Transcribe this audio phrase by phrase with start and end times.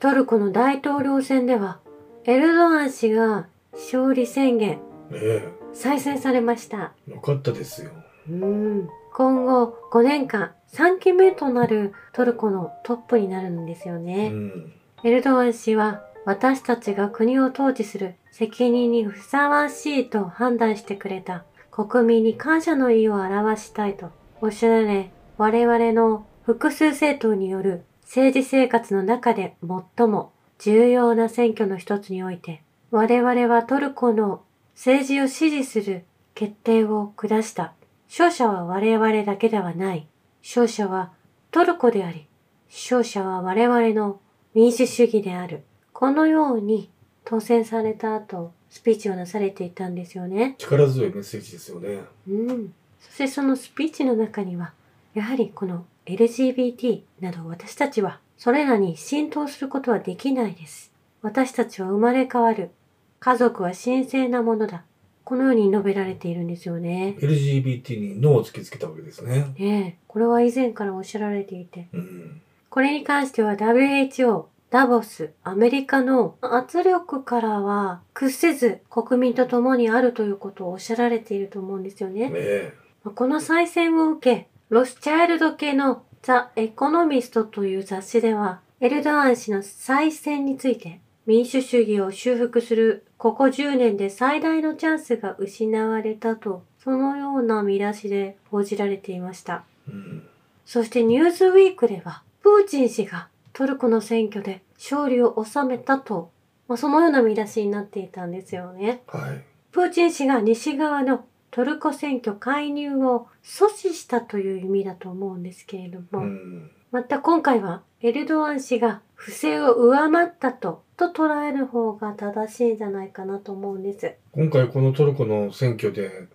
[0.00, 1.78] トルコの大統領選では、
[2.24, 4.80] エルドアン氏が勝利宣言、
[5.12, 6.94] え再選されました。
[7.06, 7.90] えよかったですよ。
[8.30, 14.30] うん今後5年間3期目となるトルコのトップになるんですようね。
[14.30, 14.72] ん。
[15.04, 24.10] エルドアン氏は私たちが国を統治する責任にふさわしいと判断してくれた国民に感謝の意を表したいと
[24.40, 29.54] おっしゃられ、我々の複数政党による政治生活の中で
[29.96, 32.60] 最も重要な選挙の一つにおいて、
[32.90, 34.42] 我々はトルコの
[34.74, 37.72] 政治を支持する決定を下した。
[38.08, 40.08] 勝者は我々だけではない。
[40.42, 41.12] 勝者は
[41.52, 42.26] トルコであり、
[42.68, 44.18] 勝者は我々の
[44.54, 45.62] 民主主義である。
[45.92, 46.90] このように
[47.24, 50.56] 当選された後、スピーチをなされていたんですよね。
[50.58, 52.00] 力強いメッセージですよね。
[52.28, 52.74] うん。
[52.98, 54.72] そしてそのスピーチの中には、
[55.14, 55.84] やはりこの
[56.16, 60.92] LGBT など私たちはそれらに浸透することはできないです。
[61.22, 62.70] 私たちは生まれ変わる。
[63.18, 64.84] 家族は神聖なものだ。
[65.24, 67.16] このように述べられているんですよね。
[67.20, 69.54] LGBT に脳を突きつけたわけですね。
[69.58, 72.40] ええ、これは以前からおっしゃられていて、うん。
[72.68, 82.30] これに関しては WHO、ダボス、アメリカの圧力からは屈せず国民と共にあるということをおっしゃられていると思うんですよね。
[82.34, 82.72] え
[83.14, 99.64] この再選を受け、ロスチャイルド系のザ・エコノミストという雑誌では、エルドアン氏の再選について、民主主義を修復するここ10年で最大のチャンスが失われたと、そのような見出しで報じられていました。
[99.88, 100.28] えうん。
[100.66, 106.30] そしてニューズウィークでは、プーチン氏がトルコの選挙で勝利を収めたと、
[106.68, 109.02] まあ、そのような見出しになっていたんですよね。
[109.06, 109.44] はい。
[109.72, 116.70] プーチン氏が西側のトルコ選挙介入を阻止したという意味だと思うんですけれども、うん。
[116.92, 124.14] また今回はエルドアン氏が不正を上回ったと、と捉える方が正しいんじゃないかなと思うんです。
[124.32, 126.28] 今回このトルコの選挙で、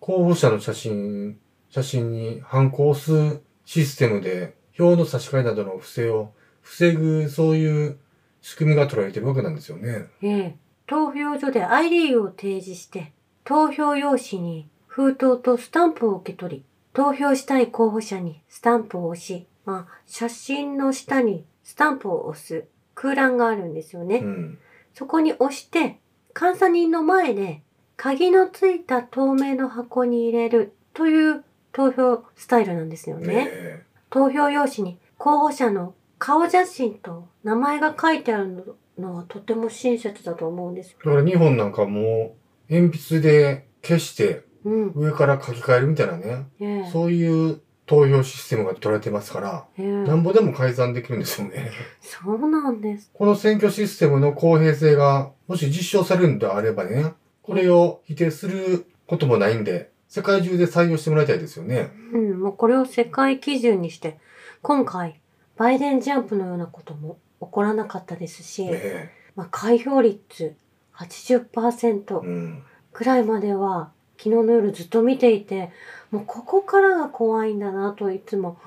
[0.00, 1.38] 候補者の写真、
[1.70, 7.98] 写真に反抗すシステムで、票の差し替えなどの不正を防ぐ、そういう
[8.40, 10.06] 仕組みが取られてるわけなんですよね。
[10.22, 13.12] ええ、投票所で ID を提示して、
[13.44, 24.18] 投票用紙に封筒とスタンプを受け取り、投票したい候補者にスタンプを押し、まあ、写真の下にスタンプを押す空欄があるんですよね。
[24.18, 24.58] うん。
[24.94, 25.98] そこに押して、
[26.38, 27.62] 監査人の前で
[27.96, 33.26] 鍵のついた透明の箱に入れるという投票スタイルなんですよね。
[33.26, 33.82] ねえ。
[34.10, 40.96] 投票用紙に候補者の顔写真と名前が書いてあるのはとても親切だと思うんです。
[41.04, 42.41] だから日本なんかもう、
[42.72, 44.92] 鉛筆で消してうん。
[44.94, 51.72] 上から書き換えるみたいなね、ええそういう投票システムが取られてますから、ええなんぼでも改ざんできるんですよね。
[52.00, 53.10] そうなんです。
[53.12, 57.12] この選挙システムの公平性が、もし実証されるんであればね、
[57.42, 61.90] これを否定することもないんで、世界中で採用してもらいたいですよね。
[62.12, 64.18] うん、もうこれを世界基準にして、
[64.62, 65.20] 今回、
[65.56, 70.54] バイデンジャンプのようなことも起こらなかったですし、ねまあ、開票率
[70.96, 72.62] 80%うん。
[72.92, 75.70] くらいまでは、昨日の夜ずっと見ていて、
[76.10, 78.58] もうここからが怖いんだなといつも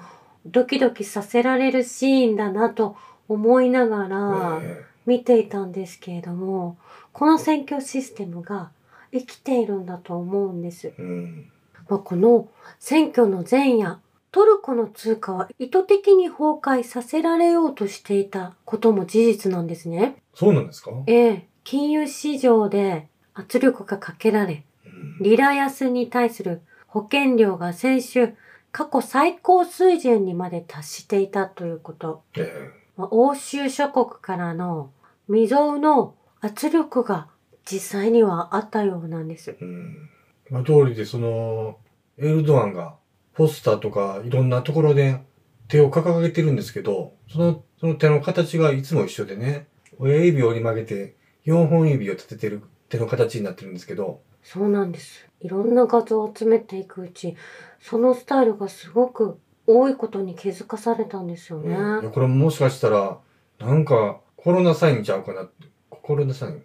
[0.45, 2.97] ドキドキさせられるシーンだなと
[3.29, 6.77] 思いながらね見ていたんですけれども、
[7.13, 8.71] この選挙システムが
[9.13, 10.91] 生きているんだと思うんです。
[10.97, 11.51] うん。
[11.87, 12.49] まあ、この
[12.79, 13.99] 選挙の前夜、
[14.31, 20.17] トルコの通貨は意図的に崩壊させられようとしていたことも事実なんですね。
[20.33, 20.91] そうなんですか？
[21.07, 28.33] ええ、金融市場で圧力がかけられ、うんリラ安に対する保険料が先週
[28.71, 32.23] 過去最高水準にまで達していたということ。
[32.37, 34.91] えまあ欧州諸国からの
[35.27, 37.27] 未曾有の圧力が
[37.65, 39.51] 実際にはあったようなんです。
[39.51, 40.09] えうん。
[40.49, 41.79] まあ、通りでその、
[42.17, 42.95] エルドアンが
[43.33, 45.21] ポスターとかいろんなところで
[45.67, 51.15] 手を掲げてるんですけど、その、その手の形がいつも一緒でね、親指を折り曲げて
[51.45, 55.27] 4本指を立ててる手の形になってるんですけど、そうなんです。
[55.41, 57.35] いろんな画像を集めていくうち、
[57.79, 61.69] そのスタイルがすごく多いことに気づかされたんですよね。
[61.69, 63.19] いやこれもしかしたら、
[63.59, 65.67] なんかコロナサインちゃうかなって。
[65.89, 66.63] コロナサイン？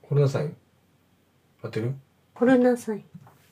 [0.00, 0.56] コロナサイン？
[1.62, 1.94] 合ってる？
[2.32, 3.04] コロナサイン。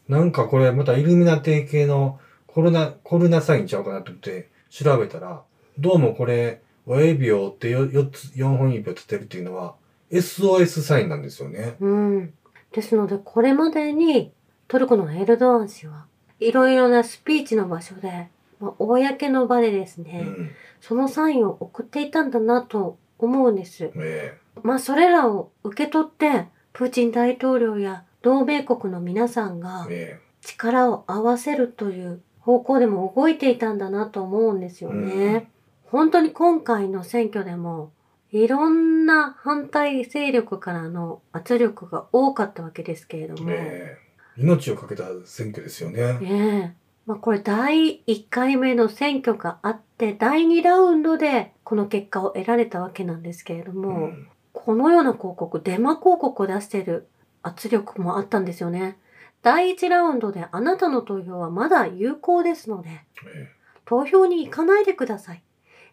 [0.09, 5.43] なんかこれまたイルミナティ系のコロナ、コロナサインちゃうかなと思って調べたら、
[5.79, 9.75] どうもこれ、親指を折ってよ4つ、4本指を立てるっていうのは
[10.13, 11.77] SOS サインなんですよね。
[11.81, 12.35] うん。
[12.73, 14.33] ですので、これまでに
[14.69, 16.07] トルコのエルドアン氏は
[16.39, 18.29] いろいろなスピーチの場所で、
[18.61, 20.51] まあ、公の場でですうね、ん。
[20.81, 23.91] そのサインを送っていたんだなと思うんです。
[23.95, 35.49] えまあそれらを受け取って、プーチン大統領や同盟国の皆さんえがえ力を合わせるという方向でも動いていたんだなと思うんですよね。
[35.87, 37.93] 本当に今回の選挙でも、
[38.33, 46.19] いろんな反対勢力からの圧力が多かったわけですけれども、ええ命をかけた選挙ですよね。
[46.23, 46.75] ええ
[47.05, 57.09] まあこれ第1回目の選挙があって、第2ラウンドでこの結果を得られたわけなんですけれども、うんこのような広告、デマ広告を出している
[57.43, 58.99] 圧力もあったんですよね。
[59.43, 63.49] 第1ラウンドであなたの投票はまだ有効ですので、え
[63.85, 65.43] 投票に行かないでください。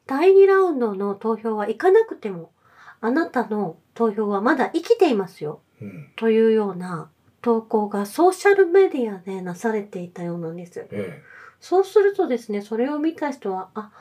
[0.10, 2.52] 第2ラウンドの投票は行かなくても、
[3.00, 5.62] あなたの投票はまだ生きていますよ。
[5.82, 6.08] えうん。
[6.16, 7.10] というような
[7.42, 10.86] 投稿がソーシャルメディアでなされていたようなんです。
[10.92, 11.22] え
[11.60, 13.92] そうするとですね、それを見た人は、あ、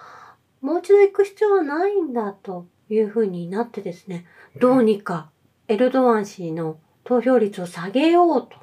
[0.60, 4.26] もう一度行く必要はないんだというふうになってですね、
[4.56, 5.30] えどうにか
[5.68, 8.56] エルドアン氏の投票率を下げようと、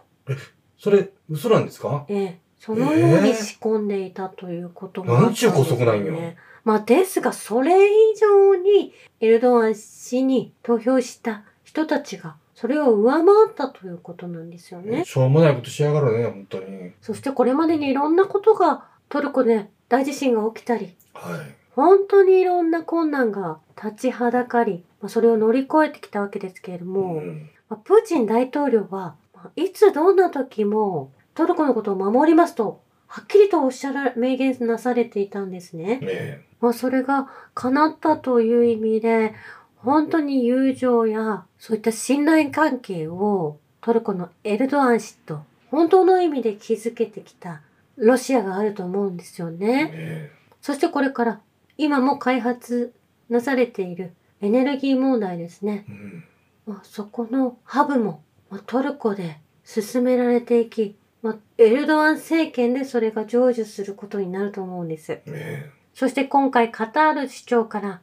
[0.77, 2.05] それ、嘘なんですか？
[2.09, 5.57] ええそのように仕込んでいたということもあったんですよ、ね。
[5.57, 6.33] なんちゅう姑息なんよ
[6.63, 8.91] まあですが、それ以上に
[9.21, 15.05] エルドアン氏に投票した人たちが、それを上回ったということなんですよね。
[15.05, 16.91] しょうもないことしやがるね、本当に。
[17.01, 21.55] そしてこれまでにいろんなことがトルコで大地震が起きたり、はい。
[21.75, 35.99] 本当にいろんな困難が立ちはだかり、まあ、それを乗り越えてきたわけですけれども、んまあプーチン大統領は、まあいつどんな時もトルコのことを守りますと、はっきりとおっしゃら、明言なされていたんですね。
[36.01, 39.33] えまあそれが叶ったという意味で、
[39.77, 47.61] 本当に友情やそういった信頼関係をトルコのエルドアン氏と本当の意味で築けてきた
[47.95, 49.91] ロシアがあると思うんですよえね。
[49.93, 51.41] えそしてこれから
[51.77, 52.93] 今も開発
[53.29, 55.85] なされているエネルギー問題ですね。
[55.87, 56.23] えうん
[56.65, 60.95] まあ、そこのハブも、まあ、トルコで進められていき、
[61.25, 65.21] まあ、エルドアン政権でそれが成就することになると思うんです。
[65.25, 68.01] えそして今回カタール市長から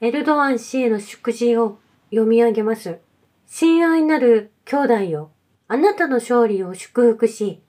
[0.00, 1.80] エルドアン氏への祝辞を
[2.10, 3.00] 読み上げます。
[3.48, 5.32] 親愛なる兄弟よ、
[5.66, 7.60] あなたの勝利を祝福し、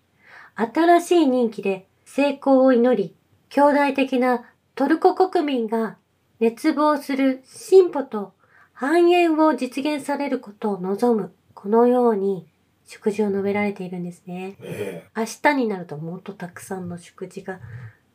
[0.53, 3.15] 新しい任期で成功を祈り、
[3.50, 5.97] 兄弟的なトルコ国民が
[6.39, 8.33] 熱望する進歩と
[8.74, 11.33] 繁栄を実現されることを望む。
[11.56, 12.50] このように
[12.86, 14.57] 祝辞を述べられているんですね。
[14.62, 17.60] ええ明日になるともっとたくさんの祝辞が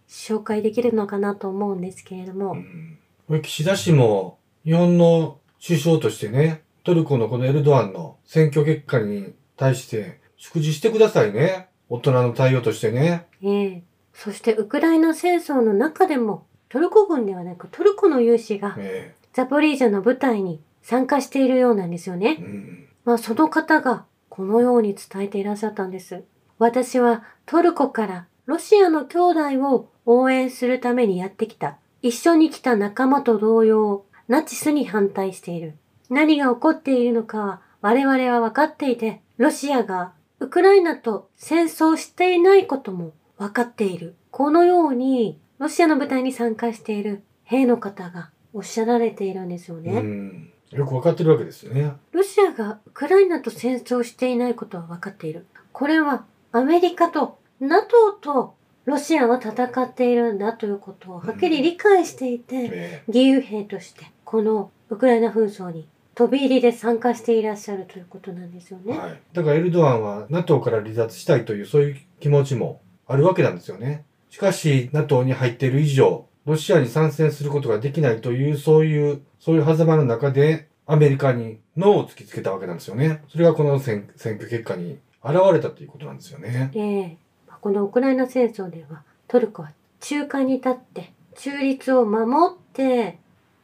[0.08, 11.68] 紹介できるのかなと思うんですけれども、うんこれ岸田氏も日本の首相としてね、トルコのこのエルドアンの選挙結果に対して祝辞してくださいね。
[11.88, 13.26] 大人の対応としてね。
[13.42, 13.82] ええ
[14.12, 22.36] そしてウクライナ戦争の中でもトルコ軍ではなくトルコの有志がえザポリージャの部隊に参加しているようなんですよえね。
[22.40, 24.04] うんまあその方が
[24.36, 26.22] このように伝えていらっしゃったんです。
[26.58, 31.78] 私はトルコからロシアの兄弟を応援するためにやってきた。
[32.02, 35.78] 一緒に来た仲間と同様、ナチスに反対している。
[36.10, 44.16] 何が起こっているのかは我々は分かっていて、ロシアがウクライナと戦争していないことも分かっている。
[44.30, 50.52] このように、ロシアの部隊に参加している兵の方がおっしゃられているんですよね。
[50.72, 50.78] うん。
[50.78, 51.92] よくわかってるわけですよね。
[52.12, 55.46] ロシアがウクライナと戦争していないことは分かっている。
[55.72, 58.54] これはアメリカと NATO と
[58.84, 68.94] ロシアは戦っているんだということをはっきり理解していて、え義勇兵としてこのウクライナ紛争に飛び入りで参加していらっしゃるということなんですよね。
[68.94, 69.20] えはい。
[69.32, 74.04] だからエルドアンは NATO から離脱したいというそういう気持ちもあるわけなんですよね。
[74.30, 83.22] しかし NATO に入っている以上、ロシアに参戦することができないという、そういう、そういう狭間の中でアメリカにノーを突きつけたわけなんですよね。
[83.28, 86.72] それがこの選選挙結果に現れたということなんですよね。
[86.74, 87.16] ええ
[87.60, 93.18] このウクライナ戦争ではトルコは中間に立って中立を守って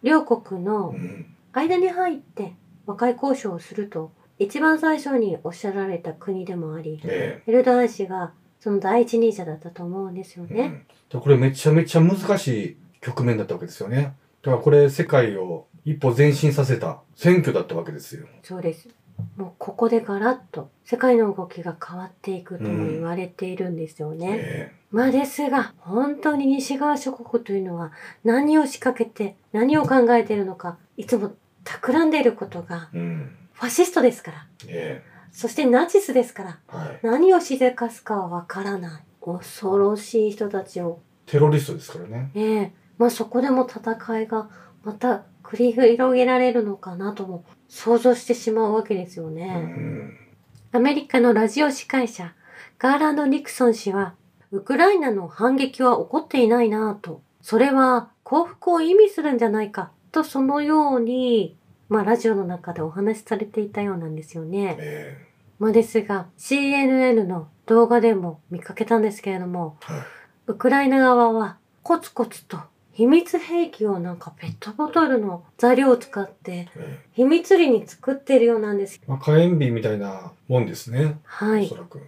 [0.04, 1.26] 両国うのん。
[1.50, 2.52] 間に入って
[2.86, 10.84] 和解交渉をすると一番最初におっしゃられた国でもありえエルドアン氏がその第一人者だったと思うんですよえね。
[11.12, 14.14] うん、これめちゃめちゃ難しい局面だったわけですよね。
[14.42, 18.26] だからこれ世界を一歩前進させた選挙だったわけですよ。
[18.42, 18.88] そうです。
[19.36, 24.36] もうここでガラッと世界の動きが変わっていくとも言われているんですよね。
[24.38, 27.92] えまあですが、本当に西側諸国というのは
[28.24, 31.32] 何を仕掛けて何を考えているのか、いつも
[31.64, 33.36] 企んでいることがえうん。
[33.52, 37.00] ファシストですから、えそしてナチスですから、えはい。
[37.02, 39.02] 何をしでかすかはわからない。
[39.24, 42.30] 恐ろしい人たちをテロリストですからね。
[42.34, 44.48] ええまあそこでも戦いが
[44.84, 49.54] また繰り広げられるのかなとも想像してしまうわけですようね。
[49.54, 50.18] ん。
[50.72, 52.34] アメリカのラジオ司会者、
[52.78, 54.14] ガーランド・ニクソン氏は、
[54.50, 61.58] ウクライナの反撃は起こっていないなぁと、それは降伏を意味するんじゃないか、とそのように、
[61.90, 64.76] まあラジオの中でお話しされていたようなんですよね。
[64.78, 65.26] え
[65.58, 69.76] まあですが、CNN の動画でも見かけたんですけれども。
[70.46, 72.58] ウクライナ側はコツコツと
[72.92, 79.00] 秘密兵器をなんかペットボトルの材料を使ってええ秘密裏に作っているようなんです。
[79.06, 81.18] まあ、火炎瓶みたいなもんですね。
[81.24, 81.76] はいおそ。
[81.76, 82.00] らく。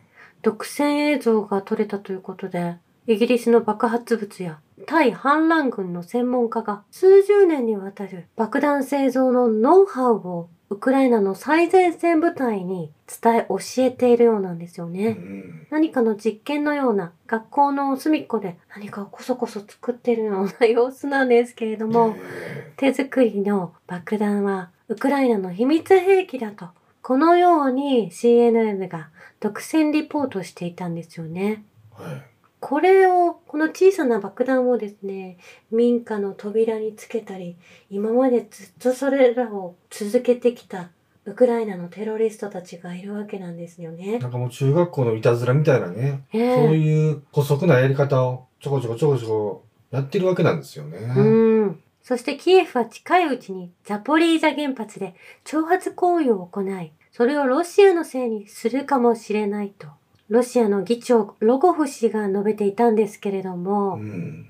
[0.43, 2.77] 独占映像が撮れたということで、
[3.07, 12.91] イギリスの爆発物や対反乱軍の専門家が数十年にわたる爆弾製造のノウハウをウクライナの最前線部隊に
[13.23, 15.11] 伝え教えているようなんですようね。
[15.11, 15.67] ん。
[15.71, 26.67] 何かの実験のような学校の隅っこで何かをこそこそ作っているような様子なんですけれども、え手作りの爆弾はウクライナの秘密兵器だと、
[27.03, 31.63] このように CNN が独占リポートしていたんですよね。
[32.01, 32.34] えはい。
[32.67, 35.37] これを、この小さな爆弾をですね、
[35.71, 37.57] 民家の扉につけたり、
[37.91, 40.89] 今までずっとそれらを続けてきた
[41.27, 44.19] ウクライナのテロリストたちがいるわけなんですよね。
[44.19, 51.01] なんかもう中学校のいたずらみたいなね、ええそういう古速なやり方をちょこちょこちょこちょこやってるわけなんですよね。
[51.01, 51.23] う
[51.67, 51.81] ん。
[52.03, 59.89] そしてキエフは近いうちにザポリージャ原発で挑発行為を行い、それをロシアのせいにするかもしれないと、
[60.29, 64.47] ロシアの議長ロゴフ氏が述べていたんですけれども、うん。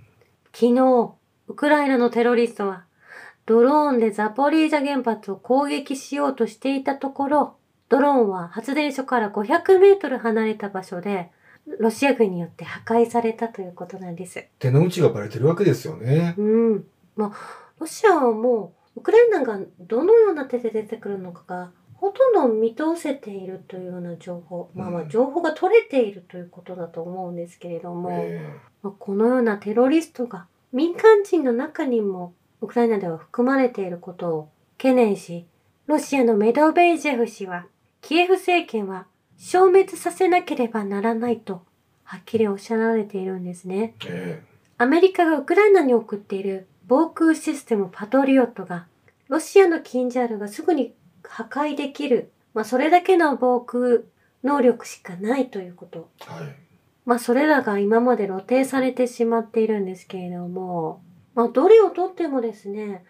[0.53, 1.15] 昨日、
[1.49, 2.85] ウクライナのテロリストは、
[3.47, 7.57] ドローンでザポリージャ原発を攻撃しようとしていたところ、
[7.89, 11.31] ドローンは発電所から500メートル離れた場所で、
[11.79, 14.47] ロシア軍によって破壊されたということなんです。
[14.59, 16.35] 手の内がバレてるわけですよね。
[16.39, 16.85] うん。
[17.17, 21.71] まあ、ロシアはもう、ウクライナがどのような手で出てくるのかが、
[22.05, 28.47] ほとんど見通せているというような情報、まあまあうん情報が取れているということだと思うんですけれども、え
[28.83, 35.47] まあこのようなテロリストが民間人の中にもウクライナでは含まれていることを懸念し、
[35.87, 37.65] ロシアのメドベージェフ氏は、
[38.03, 39.07] キエフ政権は
[39.39, 41.63] 消滅させなければならないと、
[42.03, 43.95] はっきりおっしゃられているんですね。
[44.07, 48.87] ええアメリカがウクライナに送っている防空システムパトリオットが、
[49.29, 50.93] ロシアのキンジャールがすぐに
[51.29, 54.01] 破壊できる、まあそれだけの防空
[54.43, 56.11] 能力しかないということ。
[56.29, 56.57] えはい。
[57.07, 61.03] まあそれらが今まで露呈されてしまっているんですけれども、
[61.35, 63.05] まあどれをとってもですね、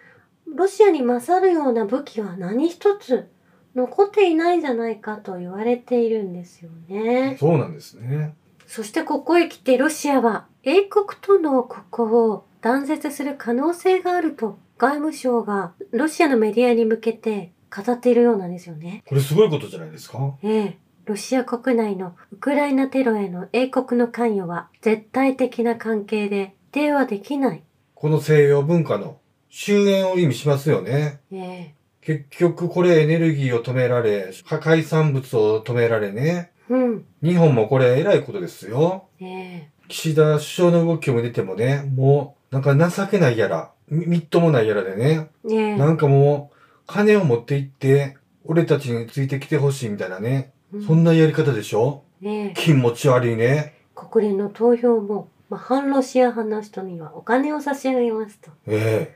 [0.46, 3.28] ロシアに勝るような武器は何一つ
[3.74, 7.36] 残っていないんじゃないかと言われているんですよね。
[7.38, 8.34] そうなんですね。
[8.66, 19.02] そしてここへ来てロシアは英国との国交を断絶する可能性があると外務省がロシアのメディアに向けて語っているようなんですよね。
[19.06, 20.36] これすごいことじゃないですか？
[20.42, 20.78] ええ。
[21.06, 27.62] ロシア国内のウクライナテロへの英国の関与は絶対的な関係で否定はできない。
[27.94, 29.18] この西洋文化の
[29.50, 31.20] 終焉を意味しますよね。
[31.30, 31.74] ええ。
[32.00, 36.52] 結局これエネルギーを止められ、破壊産物を止められね。
[36.68, 37.04] うん。
[37.22, 39.08] 日本もこれ偉いことですよ。
[39.20, 39.68] ええ。
[39.88, 45.76] 岸田首相の動きを見ててもね、もうなんか情けないやら、みみっともないやらでね、ええ。
[45.76, 46.53] なんかもう
[46.86, 50.52] 金を持って行って、俺たちについてきてほしいみたいなね。
[50.72, 52.02] うんそんなやり方でしょ？
[52.20, 52.54] ええ。
[52.56, 53.74] 気持ち悪いね。
[53.94, 58.50] 国連の投票も、まあ、反ロシア派の人にはお金を差し上げますと。
[58.66, 59.14] え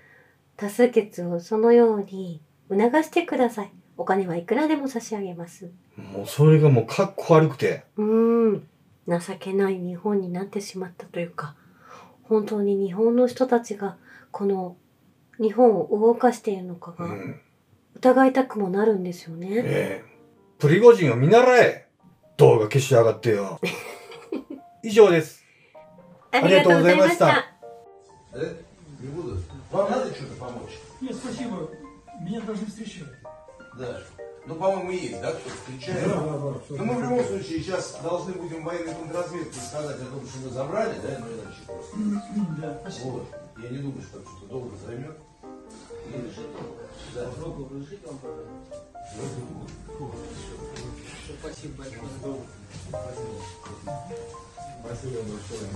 [0.57, 3.73] 多数決をそのように促してください。
[3.97, 5.71] お金はいくらでも差し上げます。
[5.99, 7.85] えもうそれがもうかっこ悪くて。
[7.97, 8.69] うーん。
[9.09, 11.57] 情けない日本になってしまったというか、
[12.23, 13.97] 本当に日本の人たちが
[14.31, 14.77] この
[15.41, 17.41] 日本を動かしているのかがうん。
[17.98, 19.48] 疑いたくもなるんですよね。
[19.52, 20.13] ええ
[20.60, 21.88] プリゴジンを見習え
[22.38, 23.60] 動画消しやがってよ。
[24.82, 25.44] 以上です。
[26.32, 27.46] ありがとうございました。
[28.34, 28.56] Э?
[29.02, 29.38] Не буду.
[29.72, 30.72] Вам надо что-то помочь?
[31.02, 31.70] Нет, спасибо.
[32.22, 33.04] Меня должны встречать.
[33.78, 34.00] Да.
[34.46, 36.06] Ну, по-моему, есть, да, кто встречает?
[36.70, 40.50] Но мы в любом случае сейчас должны будем военной контрразведке сказать о том, что вы
[40.50, 41.98] забрали, да, ну иначе просто.
[42.62, 43.08] Да, спасибо.
[43.12, 43.28] Вот.
[43.58, 45.18] Я не думаю, что это что-то долго займет.
[51.40, 52.40] Спасибо большое.
[54.81, 55.69] Спасибо большое.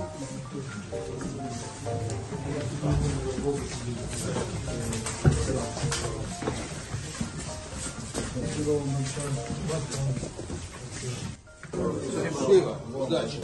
[12.25, 12.79] Счастливо.
[12.95, 13.41] Удачи.